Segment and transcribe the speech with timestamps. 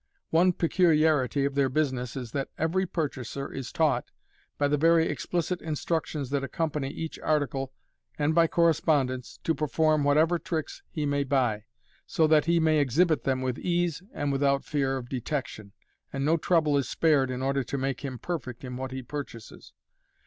[0.31, 4.09] One peculiarity of their business is that every purchaser is taught,
[4.57, 7.71] by the very explicit instructions that accompany each article
[8.17, 11.65] and by correspondence, to perform whatever Tricks he may buy,
[12.07, 15.71] so that he may exhibit them with ease and without fear oi detection,
[16.11, 19.71] and no trouble is spared in order to make him perfect in what he purchases.